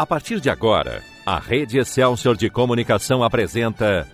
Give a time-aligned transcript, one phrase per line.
[0.00, 4.08] A partir de agora, a Rede Excelsior de Comunicação apresenta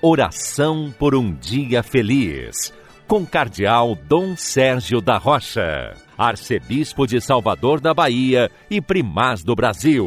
[0.00, 2.72] Oração por um Dia Feliz,
[3.08, 10.06] com Cardeal Dom Sérgio da Rocha, Arcebispo de Salvador da Bahia e Primaz do Brasil.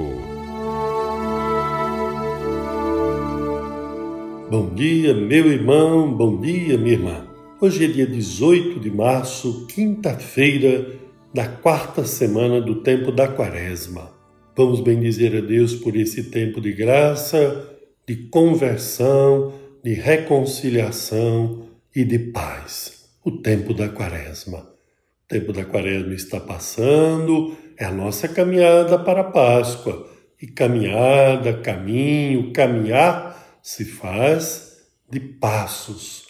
[4.49, 7.27] Bom dia, meu irmão, bom dia, minha irmã.
[7.59, 10.95] Hoje é dia 18 de março, quinta-feira
[11.33, 14.14] da quarta semana do tempo da Quaresma.
[14.57, 17.75] Vamos bendizer a Deus por esse tempo de graça,
[18.07, 19.53] de conversão,
[19.83, 23.09] de reconciliação e de paz.
[23.25, 24.59] O tempo da Quaresma.
[24.59, 30.09] O tempo da Quaresma está passando, é a nossa caminhada para a Páscoa.
[30.41, 36.27] E caminhada, caminho, caminhar se faz de passos.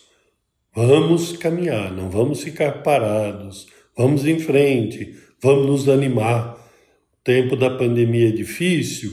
[0.73, 3.67] Vamos caminhar, não vamos ficar parados.
[3.95, 6.54] Vamos em frente, vamos nos animar
[7.25, 9.11] tempo da pandemia é difícil,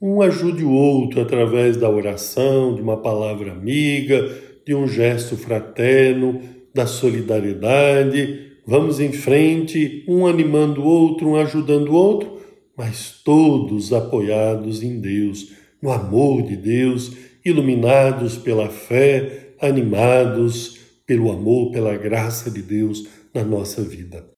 [0.00, 4.30] um ajude o outro através da oração, de uma palavra amiga,
[4.64, 6.40] de um gesto fraterno,
[6.72, 8.52] da solidariedade.
[8.64, 12.38] Vamos em frente, um animando o outro, um ajudando o outro,
[12.76, 17.12] mas todos apoiados em Deus, no amor de Deus,
[17.44, 24.37] iluminados pela fé, animados pelo amor, pela graça de Deus na nossa vida.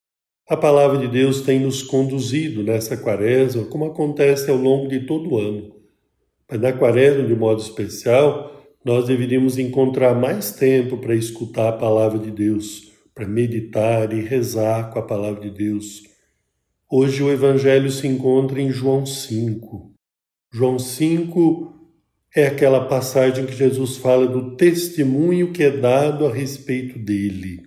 [0.51, 5.31] A palavra de Deus tem nos conduzido nessa quaresma, como acontece ao longo de todo
[5.31, 5.77] o ano.
[6.51, 12.19] Mas na quaresma, de modo especial, nós deveríamos encontrar mais tempo para escutar a palavra
[12.19, 16.03] de Deus, para meditar e rezar com a palavra de Deus.
[16.91, 19.95] Hoje o Evangelho se encontra em João 5.
[20.53, 21.73] João 5
[22.35, 27.63] é aquela passagem que Jesus fala do testemunho que é dado a respeito dele.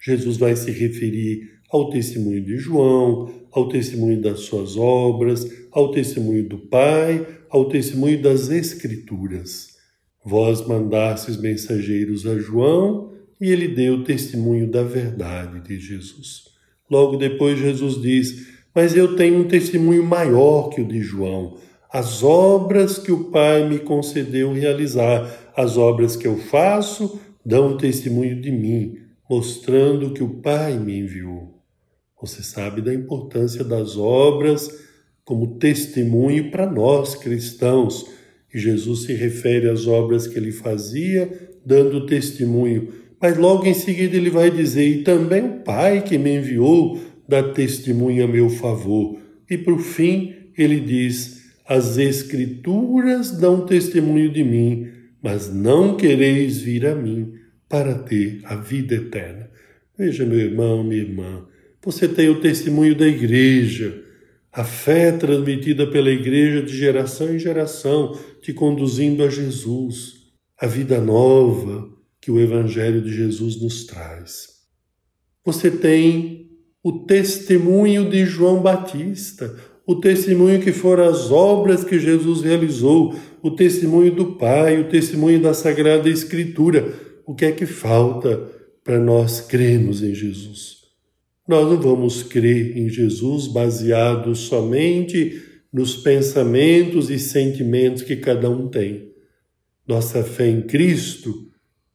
[0.00, 6.48] Jesus vai se referir ao testemunho de João, ao testemunho das suas obras, ao testemunho
[6.48, 9.76] do Pai, ao testemunho das Escrituras.
[10.24, 16.44] Vós mandastes mensageiros a João e ele deu testemunho da verdade de Jesus.
[16.90, 21.56] Logo depois, Jesus diz: Mas eu tenho um testemunho maior que o de João,
[21.92, 28.40] as obras que o Pai me concedeu realizar, as obras que eu faço dão testemunho
[28.40, 28.98] de mim,
[29.28, 31.57] mostrando que o Pai me enviou.
[32.20, 34.68] Você sabe da importância das obras
[35.24, 38.06] como testemunho para nós cristãos.
[38.52, 41.30] E Jesus se refere às obras que ele fazia,
[41.64, 42.88] dando testemunho.
[43.20, 46.98] Mas logo em seguida ele vai dizer: E também o Pai que me enviou
[47.28, 49.18] dá testemunho a meu favor.
[49.50, 54.88] E por fim ele diz: As Escrituras dão testemunho de mim,
[55.22, 57.34] mas não quereis vir a mim
[57.68, 59.50] para ter a vida eterna.
[59.96, 61.46] Veja, meu irmão, minha irmã.
[61.88, 64.04] Você tem o testemunho da igreja,
[64.52, 70.16] a fé transmitida pela igreja de geração em geração, te conduzindo a Jesus,
[70.60, 71.88] a vida nova
[72.20, 74.48] que o Evangelho de Jesus nos traz.
[75.42, 76.50] Você tem
[76.84, 79.56] o testemunho de João Batista,
[79.86, 85.40] o testemunho que foram as obras que Jesus realizou, o testemunho do Pai, o testemunho
[85.40, 86.92] da Sagrada Escritura.
[87.24, 88.46] O que é que falta
[88.84, 90.77] para nós crermos em Jesus?
[91.48, 95.42] Nós não vamos crer em Jesus baseado somente
[95.72, 99.10] nos pensamentos e sentimentos que cada um tem.
[99.86, 101.48] Nossa fé em Cristo,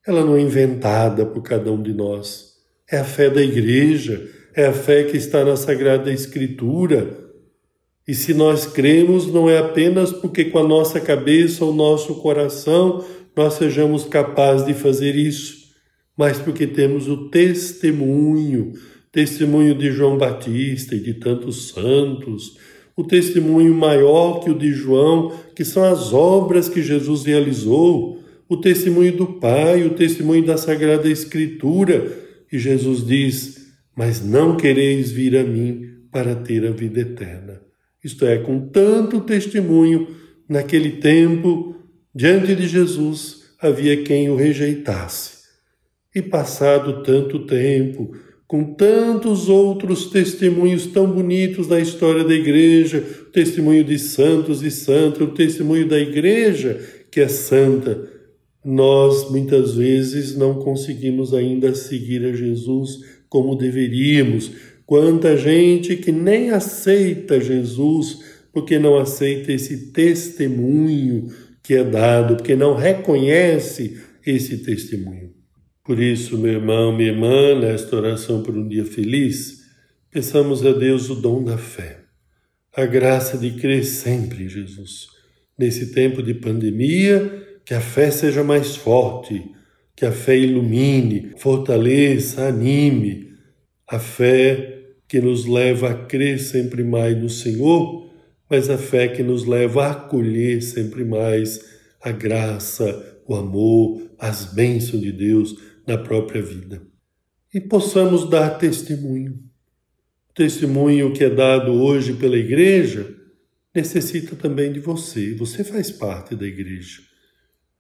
[0.08, 2.54] ela não é inventada por cada um de nós.
[2.92, 7.16] É a fé da igreja, é a fé que está na Sagrada Escritura.
[8.08, 13.06] E se nós cremos, não é apenas porque com a nossa cabeça ou nosso coração
[13.38, 15.74] nós sejamos capazes de fazer isso,
[16.18, 18.74] mas porque temos o testemunho
[19.14, 22.58] testemunho de João Batista e de tantos santos,
[22.98, 28.20] o testemunho maior que o de João, que são as obras que Jesus realizou,
[28.50, 32.12] o testemunho do Pai, o testemunho da Sagrada Escritura.
[32.52, 37.62] E Jesus diz: Mas não quereis vir a mim para ter a vida eterna.
[38.04, 40.08] Isto é, com tanto testemunho,
[40.50, 41.76] naquele tempo,
[42.14, 45.44] diante de Jesus, havia quem o rejeitasse.
[46.14, 48.12] E passado tanto tempo,
[48.54, 54.70] com tantos outros testemunhos tão bonitos da história da igreja, o testemunho de santos e
[54.70, 56.80] santas, o testemunho da igreja
[57.10, 58.08] que é santa,
[58.64, 64.52] nós muitas vezes não conseguimos ainda seguir a Jesus como deveríamos.
[64.86, 68.20] Quanta gente que nem aceita Jesus
[68.54, 71.26] porque não aceita esse testemunho
[71.64, 75.43] que é dado, porque não reconhece esse testemunho.
[75.84, 79.64] Por isso, meu irmão, minha irmã, nesta oração por um dia feliz,
[80.10, 82.00] peçamos a Deus o dom da fé.
[82.76, 85.08] a graça de crer sempre em Jesus.
[85.60, 89.44] Nesse tempo de pandemia, que a fé seja mais forte,
[89.96, 93.34] que a fé ilumine, fortaleça, anime,
[93.88, 98.10] a fé que nos leva a crer sempre mais no Senhor,
[98.50, 101.64] mas a fé que nos leva a acolher sempre mais
[102.02, 106.82] a graça, o amor, as bênçãos de Deus na própria vida.
[107.54, 109.34] E possamos dar testemunho.
[110.30, 113.16] O testemunho que é dado hoje pela igreja
[113.74, 115.34] necessita também de você.
[115.36, 117.02] Você faz parte da igreja.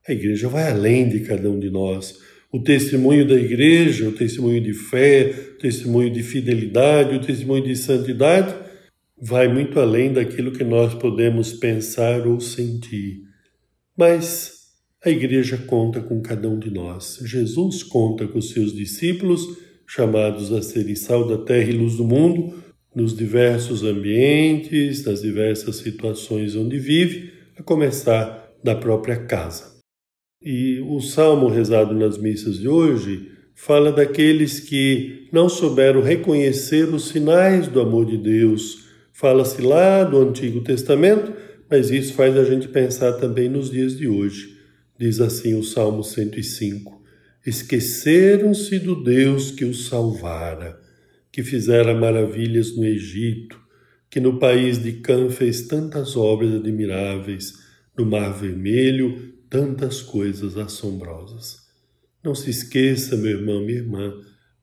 [0.07, 2.19] A igreja vai além de cada um de nós.
[2.51, 7.75] O testemunho da igreja, o testemunho de fé, o testemunho de fidelidade, o testemunho de
[7.75, 8.53] santidade,
[9.19, 13.21] vai muito além daquilo que nós podemos pensar ou sentir.
[13.97, 14.62] Mas
[15.05, 17.19] a igreja conta com cada um de nós.
[17.23, 19.45] Jesus conta com seus discípulos,
[19.85, 22.53] chamados a serem sal da terra e luz do mundo,
[22.95, 29.73] nos diversos ambientes, nas diversas situações onde vive, a começar da própria casa.
[30.41, 37.09] E o salmo rezado nas missas de hoje fala daqueles que não souberam reconhecer os
[37.09, 38.87] sinais do amor de Deus.
[39.11, 41.33] Fala-se lá do Antigo Testamento,
[41.69, 44.52] mas isso faz a gente pensar também nos dias de hoje.
[44.97, 47.01] Diz assim o Salmo 105:
[47.45, 50.79] Esqueceram-se do Deus que os salvara,
[51.31, 53.59] que fizera maravilhas no Egito,
[54.09, 57.53] que no país de Cã fez tantas obras admiráveis,
[57.97, 61.57] no Mar Vermelho tantas coisas assombrosas.
[62.23, 64.13] Não se esqueça, meu irmão, minha irmã,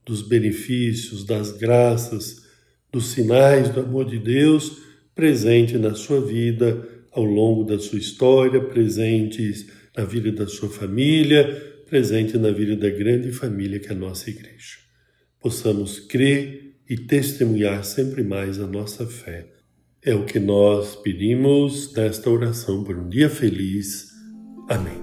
[0.05, 2.45] dos benefícios, das graças,
[2.91, 8.61] dos sinais do amor de Deus presente na sua vida, ao longo da sua história,
[8.61, 9.67] presentes
[9.97, 11.45] na vida da sua família,
[11.89, 14.79] presente na vida da grande família que é a nossa igreja.
[15.41, 19.47] Possamos crer e testemunhar sempre mais a nossa fé.
[20.03, 24.11] É o que nós pedimos nesta oração por um dia feliz
[24.71, 25.03] Amém.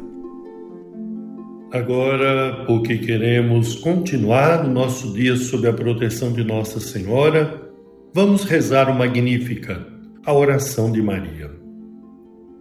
[1.74, 7.70] Agora, porque queremos continuar o nosso dia sob a proteção de Nossa Senhora,
[8.14, 9.86] vamos rezar o Magnífica,
[10.26, 11.67] a oração de Maria.